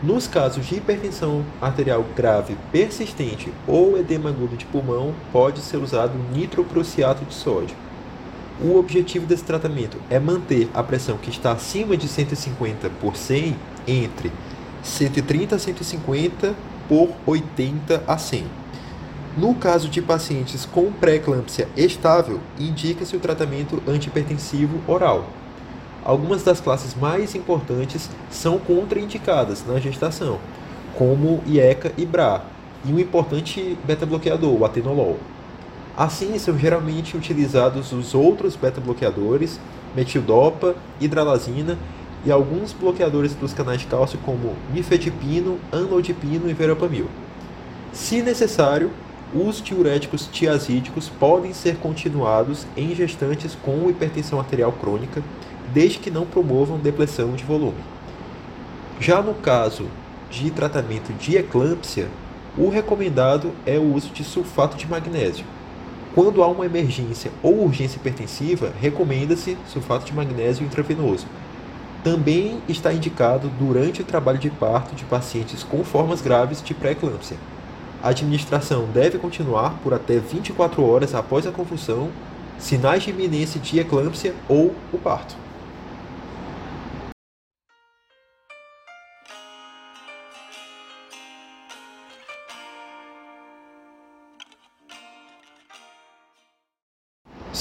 Nos 0.03 0.27
casos 0.27 0.65
de 0.65 0.75
hipertensão 0.75 1.45
arterial 1.61 2.05
grave 2.13 2.57
persistente 2.73 3.53
ou 3.65 3.97
edema 3.97 4.31
agudo 4.31 4.57
de 4.57 4.65
pulmão, 4.65 5.13
pode 5.31 5.61
ser 5.61 5.77
usado 5.77 6.11
nitroprussiato 6.33 7.23
de 7.23 7.33
sódio. 7.33 7.73
O 8.61 8.77
objetivo 8.77 9.25
desse 9.25 9.45
tratamento 9.45 9.95
é 10.09 10.19
manter 10.19 10.69
a 10.73 10.83
pressão 10.83 11.17
que 11.17 11.29
está 11.29 11.53
acima 11.53 11.95
de 11.95 12.09
150 12.09 12.89
por 12.99 13.15
100 13.15 13.55
entre 13.87 14.29
130 14.83 15.55
a 15.55 15.59
150 15.59 16.53
por 16.89 17.09
80 17.25 18.03
a 18.05 18.17
100. 18.17 18.43
No 19.37 19.55
caso 19.55 19.87
de 19.87 20.01
pacientes 20.01 20.65
com 20.65 20.91
pré-eclâmpsia 20.91 21.69
estável, 21.77 22.41
indica-se 22.59 23.15
o 23.15 23.21
tratamento 23.21 23.81
antihipertensivo 23.87 24.81
oral. 24.85 25.29
Algumas 26.05 26.43
das 26.43 26.59
classes 26.59 26.95
mais 26.95 27.33
importantes 27.33 28.09
são 28.29 28.57
contraindicadas 28.57 29.65
na 29.65 29.79
gestação, 29.79 30.37
como 30.97 31.41
IECA 31.47 31.93
e 31.97 32.05
BRA, 32.05 32.41
e 32.85 32.91
um 32.91 32.99
importante 32.99 33.77
beta-bloqueador, 33.85 34.59
o 34.59 34.65
atenolol. 34.65 35.17
Assim, 35.95 36.37
são 36.37 36.57
geralmente 36.57 37.15
utilizados 37.15 37.93
os 37.93 38.13
outros 38.13 38.55
beta-bloqueadores, 38.55 39.59
metildopa, 39.95 40.75
hidralazina 40.99 41.77
e 42.25 42.31
alguns 42.31 42.73
bloqueadores 42.73 43.33
dos 43.35 43.53
canais 43.53 43.81
de 43.81 43.87
cálcio 43.87 44.19
como 44.25 44.55
nifedipino, 44.73 45.57
anlodipino 45.71 46.49
e 46.49 46.53
verapamil. 46.53 47.07
Se 47.93 48.21
necessário, 48.21 48.91
os 49.33 49.61
diuréticos 49.61 50.27
tiazídicos 50.31 51.09
podem 51.09 51.53
ser 51.53 51.77
continuados 51.77 52.65
em 52.75 52.93
gestantes 52.93 53.55
com 53.63 53.89
hipertensão 53.89 54.39
arterial 54.39 54.71
crônica, 54.71 55.23
desde 55.73 55.99
que 55.99 56.11
não 56.11 56.25
promovam 56.25 56.77
depressão 56.77 57.33
de 57.33 57.43
volume. 57.43 57.83
Já 58.99 59.21
no 59.21 59.33
caso 59.33 59.87
de 60.29 60.51
tratamento 60.51 61.11
de 61.13 61.37
eclâmpsia, 61.37 62.07
o 62.57 62.69
recomendado 62.69 63.51
é 63.65 63.77
o 63.77 63.93
uso 63.93 64.09
de 64.09 64.23
sulfato 64.23 64.77
de 64.77 64.87
magnésio. 64.87 65.45
Quando 66.13 66.43
há 66.43 66.47
uma 66.47 66.65
emergência 66.65 67.31
ou 67.41 67.63
urgência 67.63 67.97
hipertensiva, 67.97 68.71
recomenda-se 68.79 69.57
sulfato 69.67 70.05
de 70.05 70.13
magnésio 70.13 70.63
intravenoso. 70.63 71.25
Também 72.03 72.61
está 72.69 72.93
indicado 72.93 73.49
durante 73.57 74.01
o 74.01 74.05
trabalho 74.05 74.37
de 74.37 74.51
parto 74.51 74.93
de 74.93 75.03
pacientes 75.05 75.63
com 75.63 75.83
formas 75.83 76.21
graves 76.21 76.61
de 76.61 76.73
pré-eclâmpsia. 76.73 77.37
A 78.03 78.09
administração 78.09 78.85
deve 78.93 79.17
continuar 79.17 79.79
por 79.81 79.93
até 79.93 80.19
24 80.19 80.85
horas 80.85 81.15
após 81.15 81.47
a 81.47 81.51
convulsão, 81.51 82.09
sinais 82.59 83.03
de 83.03 83.09
iminência 83.09 83.59
de 83.59 83.79
eclâmpsia 83.79 84.35
ou 84.47 84.75
o 84.91 84.97
parto. 84.97 85.35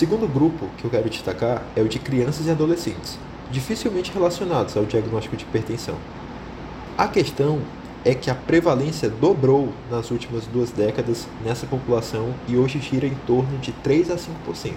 Segundo 0.03 0.27
grupo 0.27 0.69
que 0.77 0.85
eu 0.85 0.91
quero 0.91 1.09
destacar 1.09 1.63
é 1.77 1.81
o 1.81 1.87
de 1.87 2.01
crianças 2.01 2.49
e 2.49 2.51
adolescentes, 2.51 3.17
dificilmente 3.53 4.11
relacionados 4.13 4.77
ao 4.77 4.85
diagnóstico 4.85 5.37
de 5.37 5.45
hipertensão. 5.45 5.95
A 6.99 7.07
questão 7.07 7.61
é 8.05 8.13
que 8.13 8.29
a 8.29 8.35
prevalência 8.35 9.09
dobrou 9.09 9.73
nas 9.89 10.11
últimas 10.11 10.45
duas 10.45 10.73
décadas 10.73 11.29
nessa 11.45 11.69
população 11.69 12.35
e 12.49 12.57
hoje 12.57 12.81
gira 12.81 13.07
em 13.07 13.15
torno 13.29 13.57
de 13.59 13.71
3 13.71 14.11
a 14.11 14.17
5%. 14.17 14.73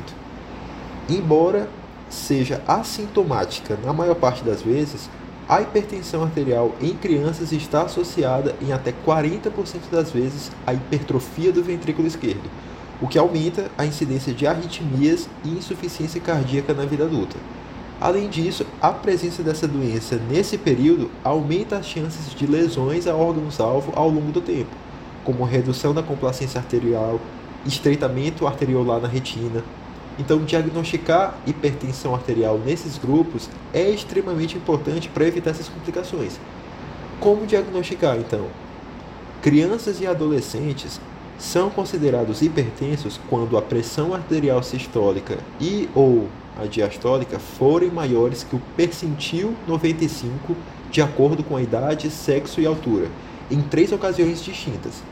Embora 1.10 1.68
seja 2.08 2.62
assintomática 2.68 3.80
na 3.84 3.94
maior 3.94 4.18
parte 4.18 4.44
das 4.44 4.62
vezes, 4.62 5.10
a 5.50 5.60
hipertensão 5.60 6.22
arterial 6.22 6.76
em 6.80 6.94
crianças 6.94 7.52
está 7.52 7.82
associada 7.82 8.56
em 8.62 8.72
até 8.72 8.94
40% 9.04 9.90
das 9.92 10.12
vezes 10.12 10.52
à 10.68 10.74
hipertrofia 10.76 11.52
do 11.52 11.64
ventrículo 11.64 12.08
esquerdo, 12.08 12.48
o 13.02 13.08
que 13.08 13.18
aumenta 13.18 13.70
a 13.78 13.86
incidência 13.86 14.34
de 14.34 14.48
arritmias 14.48 15.28
e 15.44 15.50
insuficiência 15.50 16.22
cardíaca 16.22 16.74
na 16.74 16.86
vida 16.86 17.04
adulta. 17.04 17.36
Além 18.00 18.30
disso, 18.30 18.66
a 18.82 18.92
presença 18.92 19.42
dessa 19.42 19.68
doença 19.68 20.20
nesse 20.30 20.58
período 20.58 21.10
aumenta 21.24 21.78
as 21.78 21.86
chances 21.86 22.34
de 22.34 22.46
lesões 22.46 23.08
a 23.08 23.16
órgãos-alvo 23.16 23.94
ao 23.96 24.10
longo 24.10 24.32
do 24.32 24.42
tempo, 24.42 24.72
como 25.24 25.44
redução 25.44 25.94
da 25.94 26.04
complacência 26.04 26.60
arterial, 26.60 27.20
estreitamento 27.66 28.48
arteriolar 28.48 29.00
na 29.00 29.08
retina. 29.08 29.64
Então, 30.20 30.44
diagnosticar 30.44 31.38
hipertensão 31.46 32.14
arterial 32.14 32.58
nesses 32.58 32.98
grupos 32.98 33.50
é 33.74 33.90
extremamente 33.90 34.58
importante 34.58 35.10
para 35.10 35.26
evitar 35.26 35.52
essas 35.52 35.68
complicações. 35.68 36.40
Como 37.20 37.46
diagnosticar, 37.46 38.18
então? 38.18 38.48
Crianças 39.42 40.00
e 40.02 40.08
adolescentes 40.08 41.00
são 41.38 41.70
considerados 41.70 42.42
hipertensos 42.42 43.20
quando 43.30 43.58
a 43.58 43.62
pressão 43.62 44.14
arterial 44.14 44.64
sistólica 44.64 45.38
e 45.60 45.90
ou 45.94 46.28
a 46.58 46.66
diastólica 46.66 47.38
forem 47.38 47.90
maiores 47.90 48.44
que 48.44 48.56
o 48.56 48.62
percentil 48.78 49.54
95 49.68 50.56
de 50.90 51.02
acordo 51.02 51.44
com 51.44 51.58
a 51.58 51.62
idade, 51.62 52.10
sexo 52.10 52.62
e 52.62 52.66
altura, 52.66 53.10
em 53.52 53.62
três 53.62 53.92
ocasiões 53.92 54.42
distintas. 54.42 55.04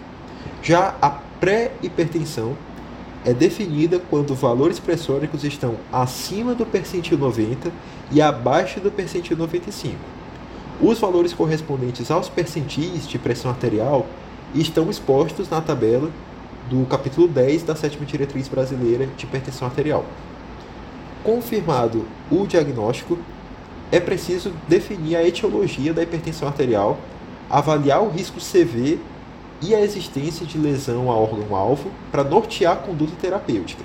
Já 0.62 0.96
a 1.02 1.10
pré-hipertensão 1.10 2.56
é 3.26 3.34
definida 3.34 4.00
quando 4.10 4.34
valores 4.34 4.80
pressóricos 4.80 5.44
estão 5.44 5.76
acima 5.92 6.56
do 6.56 6.66
percentil 6.66 7.18
90 7.18 7.70
e 8.12 8.22
abaixo 8.22 8.80
do 8.80 8.90
percentil 8.90 9.36
95. 9.36 9.98
Os 10.82 11.00
valores 11.00 11.34
correspondentes 11.34 12.10
aos 12.10 12.30
percentis 12.30 13.08
de 13.08 13.20
pressão 13.20 13.52
arterial 13.52 14.06
estão 14.54 14.90
expostos 14.90 15.50
na 15.50 15.62
tabela 15.62 16.10
do 16.70 16.86
capítulo 16.86 17.28
10 17.28 17.64
da 17.64 17.76
sétima 17.76 18.06
diretriz 18.06 18.48
brasileira 18.48 19.08
de 19.18 19.26
hipertensão 19.26 19.68
arterial. 19.68 20.06
Confirmado 21.24 22.06
o 22.32 22.46
diagnóstico, 22.46 23.18
é 23.92 24.00
preciso 24.00 24.52
definir 24.68 25.16
a 25.16 25.28
etiologia 25.28 25.94
da 25.94 26.04
hipertensão 26.04 26.48
arterial, 26.48 26.98
avaliar 27.50 28.02
o 28.02 28.10
risco 28.10 28.40
CV 28.40 29.00
e 29.62 29.74
a 29.74 29.82
existência 29.82 30.46
de 30.46 30.58
lesão 30.58 31.12
a 31.12 31.16
órgão-alvo 31.16 31.92
para 32.12 32.24
nortear 32.24 32.74
a 32.74 32.76
conduta 32.76 33.14
terapêutica. 33.22 33.84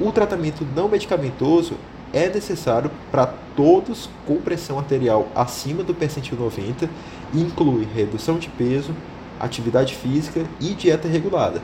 O 0.00 0.12
tratamento 0.12 0.66
não 0.76 0.88
medicamentoso 0.88 1.74
é 2.12 2.28
necessário 2.28 2.90
para 3.10 3.32
todos 3.56 4.08
com 4.26 4.36
pressão 4.36 4.78
arterial 4.78 5.28
acima 5.34 5.82
do 5.82 5.94
percentil 5.94 6.38
90 6.38 6.88
e 7.32 7.40
inclui 7.40 7.86
redução 7.94 8.38
de 8.38 8.48
peso, 8.48 8.94
atividade 9.40 9.94
física 9.94 10.44
e 10.60 10.74
dieta 10.74 11.08
regulada. 11.08 11.60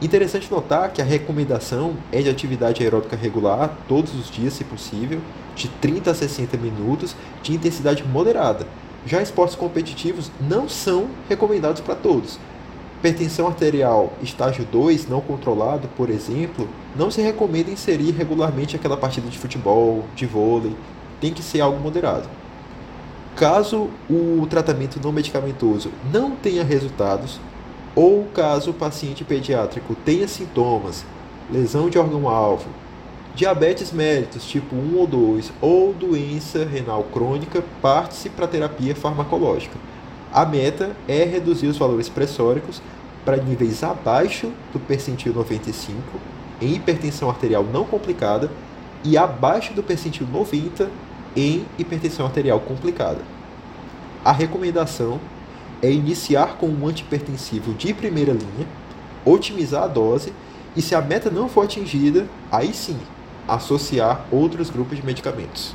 Interessante 0.00 0.50
notar 0.50 0.92
que 0.92 1.02
a 1.02 1.04
recomendação 1.04 1.96
é 2.12 2.22
de 2.22 2.30
atividade 2.30 2.82
aeróbica 2.82 3.16
regular 3.16 3.76
todos 3.88 4.14
os 4.14 4.30
dias, 4.30 4.54
se 4.54 4.62
possível, 4.64 5.20
de 5.56 5.68
30 5.68 6.12
a 6.12 6.14
60 6.14 6.56
minutos 6.56 7.16
de 7.42 7.52
intensidade 7.52 8.04
moderada. 8.04 8.64
Já 9.04 9.20
esportes 9.20 9.56
competitivos 9.56 10.30
não 10.40 10.68
são 10.68 11.08
recomendados 11.28 11.80
para 11.80 11.96
todos. 11.96 12.38
Hipertensão 12.98 13.46
arterial 13.48 14.12
estágio 14.22 14.64
2 14.70 15.08
não 15.08 15.20
controlado, 15.20 15.88
por 15.96 16.10
exemplo, 16.10 16.68
não 16.96 17.10
se 17.10 17.20
recomenda 17.20 17.70
inserir 17.70 18.12
regularmente 18.12 18.76
aquela 18.76 18.96
partida 18.96 19.28
de 19.28 19.38
futebol, 19.38 20.04
de 20.14 20.26
vôlei, 20.26 20.76
tem 21.20 21.32
que 21.32 21.42
ser 21.42 21.60
algo 21.60 21.80
moderado. 21.80 22.28
Caso 23.38 23.88
o 24.10 24.44
tratamento 24.50 24.98
não 25.00 25.12
medicamentoso 25.12 25.92
não 26.12 26.32
tenha 26.32 26.64
resultados, 26.64 27.38
ou 27.94 28.24
caso 28.34 28.72
o 28.72 28.74
paciente 28.74 29.22
pediátrico 29.22 29.94
tenha 30.04 30.26
sintomas, 30.26 31.04
lesão 31.48 31.88
de 31.88 32.00
órgão-alvo, 32.00 32.66
diabetes 33.36 33.92
mellitus 33.92 34.44
tipo 34.44 34.74
1 34.74 34.96
ou 34.96 35.06
2 35.06 35.52
ou 35.60 35.94
doença 35.94 36.64
renal 36.64 37.04
crônica, 37.04 37.62
parte-se 37.80 38.28
para 38.28 38.48
terapia 38.48 38.96
farmacológica. 38.96 39.78
A 40.32 40.44
meta 40.44 40.96
é 41.06 41.22
reduzir 41.22 41.68
os 41.68 41.78
valores 41.78 42.08
pressóricos 42.08 42.82
para 43.24 43.36
níveis 43.36 43.84
abaixo 43.84 44.50
do 44.72 44.80
percentil 44.80 45.32
95 45.32 46.02
em 46.60 46.74
hipertensão 46.74 47.30
arterial 47.30 47.62
não 47.62 47.84
complicada 47.84 48.50
e 49.04 49.16
abaixo 49.16 49.72
do 49.74 49.82
percentil 49.84 50.26
90 50.26 50.90
em 51.36 51.64
hipertensão 51.78 52.26
arterial 52.26 52.60
complicada. 52.60 53.20
A 54.24 54.32
recomendação 54.32 55.20
é 55.82 55.90
iniciar 55.90 56.56
com 56.56 56.68
um 56.68 56.86
antipertensivo 56.86 57.74
de 57.74 57.94
primeira 57.94 58.32
linha, 58.32 58.66
otimizar 59.24 59.84
a 59.84 59.86
dose 59.86 60.32
e, 60.76 60.82
se 60.82 60.94
a 60.94 61.00
meta 61.00 61.30
não 61.30 61.48
for 61.48 61.64
atingida, 61.64 62.26
aí 62.50 62.72
sim 62.72 62.98
associar 63.46 64.26
outros 64.30 64.68
grupos 64.70 64.98
de 64.98 65.06
medicamentos. 65.06 65.74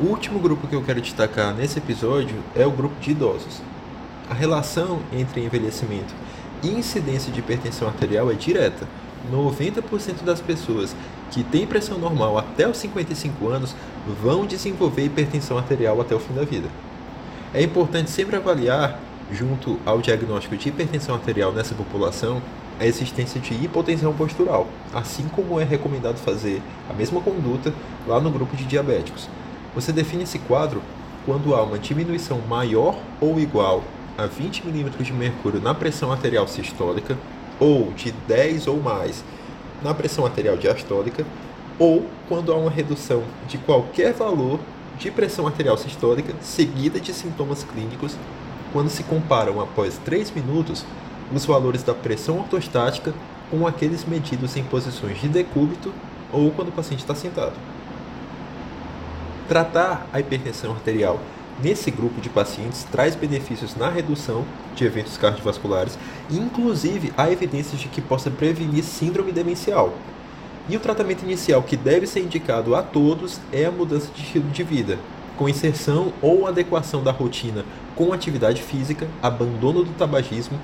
O 0.00 0.04
último 0.06 0.38
grupo 0.38 0.66
que 0.68 0.74
eu 0.74 0.84
quero 0.84 1.00
destacar 1.00 1.52
nesse 1.52 1.78
episódio 1.78 2.36
é 2.54 2.64
o 2.64 2.70
grupo 2.70 2.98
de 3.00 3.10
idosos. 3.10 3.60
A 4.30 4.34
relação 4.34 5.00
entre 5.10 5.42
envelhecimento 5.42 6.14
e 6.62 6.68
incidência 6.68 7.32
de 7.32 7.40
hipertensão 7.40 7.88
arterial 7.88 8.30
é 8.30 8.34
direta. 8.34 8.86
90% 9.32 10.22
das 10.22 10.40
pessoas 10.40 10.94
que 11.30 11.42
têm 11.42 11.66
pressão 11.66 11.98
normal 11.98 12.38
até 12.38 12.68
os 12.68 12.76
55 12.76 13.48
anos 13.48 13.74
vão 14.22 14.46
desenvolver 14.46 15.04
hipertensão 15.04 15.56
arterial 15.56 16.00
até 16.00 16.14
o 16.14 16.20
fim 16.20 16.34
da 16.34 16.44
vida. 16.44 16.68
É 17.54 17.62
importante 17.62 18.10
sempre 18.10 18.36
avaliar, 18.36 19.00
junto 19.32 19.78
ao 19.86 20.00
diagnóstico 20.00 20.56
de 20.56 20.68
hipertensão 20.68 21.14
arterial 21.14 21.50
nessa 21.50 21.74
população, 21.74 22.42
a 22.78 22.86
existência 22.86 23.40
de 23.40 23.54
hipotensão 23.54 24.12
postural, 24.14 24.68
assim 24.94 25.26
como 25.28 25.58
é 25.58 25.64
recomendado 25.64 26.16
fazer 26.18 26.62
a 26.88 26.92
mesma 26.92 27.20
conduta 27.20 27.72
lá 28.06 28.20
no 28.20 28.30
grupo 28.30 28.54
de 28.56 28.64
diabéticos. 28.64 29.28
Você 29.74 29.90
define 29.90 30.24
esse 30.24 30.38
quadro 30.38 30.82
quando 31.24 31.54
há 31.54 31.62
uma 31.62 31.78
diminuição 31.78 32.40
maior 32.48 32.98
ou 33.20 33.40
igual 33.40 33.82
a 34.18 34.26
20 34.26 34.66
mm 34.66 34.90
de 35.00 35.12
mercúrio 35.12 35.60
na 35.60 35.72
pressão 35.72 36.10
arterial 36.10 36.48
sistólica, 36.48 37.16
ou 37.60 37.92
de 37.92 38.10
10 38.10 38.66
ou 38.66 38.80
mais 38.80 39.22
na 39.80 39.94
pressão 39.94 40.26
arterial 40.26 40.56
diastólica, 40.56 41.24
ou 41.78 42.04
quando 42.28 42.52
há 42.52 42.56
uma 42.56 42.70
redução 42.70 43.22
de 43.46 43.58
qualquer 43.58 44.12
valor 44.12 44.58
de 44.98 45.08
pressão 45.12 45.46
arterial 45.46 45.78
sistólica 45.78 46.34
seguida 46.42 46.98
de 46.98 47.14
sintomas 47.14 47.62
clínicos, 47.62 48.16
quando 48.72 48.90
se 48.90 49.04
comparam 49.04 49.60
após 49.60 49.96
3 49.98 50.32
minutos 50.32 50.84
os 51.32 51.46
valores 51.46 51.84
da 51.84 51.94
pressão 51.94 52.38
ortostática 52.38 53.14
com 53.48 53.68
aqueles 53.68 54.04
medidos 54.04 54.56
em 54.56 54.64
posições 54.64 55.20
de 55.20 55.28
decúbito 55.28 55.94
ou 56.32 56.50
quando 56.50 56.68
o 56.68 56.72
paciente 56.72 57.00
está 57.00 57.14
sentado. 57.14 57.54
Tratar 59.48 60.08
a 60.12 60.18
hipertensão 60.18 60.72
arterial 60.72 61.20
nesse 61.62 61.90
grupo 61.90 62.20
de 62.20 62.28
pacientes 62.28 62.84
traz 62.84 63.14
benefícios 63.14 63.76
na 63.76 63.88
redução 63.88 64.44
de 64.74 64.84
eventos 64.84 65.16
cardiovasculares, 65.16 65.98
inclusive 66.30 67.12
há 67.16 67.30
evidências 67.30 67.80
de 67.80 67.88
que 67.88 68.00
possa 68.00 68.30
prevenir 68.30 68.84
síndrome 68.84 69.32
demencial. 69.32 69.94
E 70.68 70.76
o 70.76 70.80
tratamento 70.80 71.22
inicial 71.22 71.62
que 71.62 71.76
deve 71.76 72.06
ser 72.06 72.20
indicado 72.20 72.74
a 72.74 72.82
todos 72.82 73.40
é 73.52 73.64
a 73.64 73.70
mudança 73.70 74.10
de 74.14 74.22
estilo 74.22 74.48
de 74.50 74.62
vida, 74.62 74.98
com 75.36 75.48
inserção 75.48 76.12
ou 76.20 76.46
adequação 76.46 77.02
da 77.02 77.10
rotina 77.10 77.64
com 77.98 78.12
atividade 78.12 78.62
física, 78.62 79.08
abandono 79.20 79.82
do 79.82 79.90
tabagismo, 79.90 80.56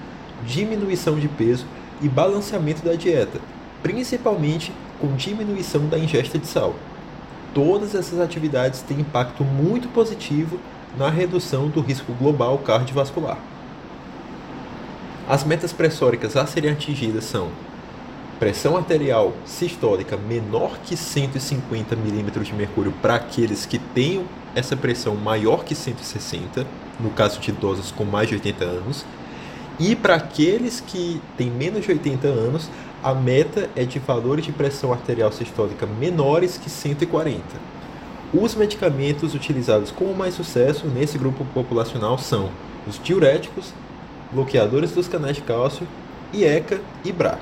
diminuição 0.46 1.18
de 1.18 1.26
peso 1.26 1.66
e 2.00 2.08
balanceamento 2.08 2.84
da 2.84 2.94
dieta, 2.94 3.40
principalmente 3.82 4.72
com 5.00 5.16
diminuição 5.16 5.88
da 5.88 5.98
ingesta 5.98 6.38
de 6.38 6.46
sal. 6.46 6.76
Todas 7.52 7.94
essas 7.94 8.20
atividades 8.20 8.82
têm 8.82 9.00
impacto 9.00 9.42
muito 9.42 9.88
positivo 9.88 10.60
na 10.98 11.10
redução 11.10 11.68
do 11.68 11.80
risco 11.80 12.12
global 12.12 12.58
cardiovascular. 12.58 13.38
As 15.28 15.42
metas 15.44 15.72
pressóricas 15.72 16.36
a 16.36 16.46
serem 16.46 16.70
atingidas 16.70 17.24
são 17.24 17.48
pressão 18.38 18.76
arterial 18.76 19.32
sistólica 19.46 20.16
menor 20.16 20.78
que 20.84 20.96
150 20.96 21.96
milímetros 21.96 22.46
de 22.46 22.54
mercúrio 22.54 22.92
para 23.00 23.14
aqueles 23.14 23.64
que 23.64 23.78
tenham 23.78 24.24
essa 24.54 24.76
pressão 24.76 25.14
maior 25.14 25.64
que 25.64 25.74
160, 25.74 26.66
no 27.00 27.10
caso 27.10 27.40
de 27.40 27.50
idosos 27.50 27.90
com 27.90 28.04
mais 28.04 28.28
de 28.28 28.34
80 28.34 28.64
anos, 28.64 29.04
e 29.78 29.96
para 29.96 30.14
aqueles 30.14 30.80
que 30.80 31.20
têm 31.36 31.50
menos 31.50 31.84
de 31.84 31.90
80 31.90 32.28
anos, 32.28 32.70
a 33.02 33.12
meta 33.12 33.68
é 33.74 33.84
de 33.84 33.98
valores 33.98 34.44
de 34.44 34.52
pressão 34.52 34.92
arterial 34.92 35.32
sistólica 35.32 35.86
menores 35.86 36.56
que 36.56 36.70
140. 36.70 37.42
Os 38.36 38.56
medicamentos 38.56 39.32
utilizados 39.32 39.92
com 39.92 40.12
mais 40.12 40.34
sucesso 40.34 40.88
nesse 40.88 41.16
grupo 41.16 41.44
populacional 41.54 42.18
são 42.18 42.50
os 42.84 43.00
diuréticos, 43.00 43.72
bloqueadores 44.32 44.90
dos 44.90 45.06
canais 45.06 45.36
de 45.36 45.42
cálcio, 45.42 45.86
IECA 46.32 46.80
e 47.04 47.12
BRA. 47.12 47.38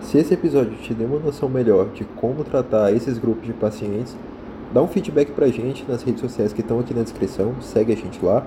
Se 0.00 0.16
esse 0.16 0.32
episódio 0.32 0.78
te 0.78 0.94
deu 0.94 1.06
uma 1.06 1.18
noção 1.18 1.46
melhor 1.50 1.90
de 1.90 2.04
como 2.04 2.42
tratar 2.42 2.90
esses 2.90 3.18
grupos 3.18 3.44
de 3.44 3.52
pacientes, 3.52 4.16
dá 4.72 4.80
um 4.80 4.88
feedback 4.88 5.30
pra 5.32 5.48
gente 5.48 5.84
nas 5.86 6.02
redes 6.02 6.22
sociais 6.22 6.54
que 6.54 6.62
estão 6.62 6.80
aqui 6.80 6.94
na 6.94 7.02
descrição, 7.02 7.60
segue 7.60 7.92
a 7.92 7.96
gente 7.96 8.18
lá. 8.24 8.46